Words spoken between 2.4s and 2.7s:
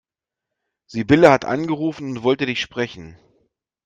dich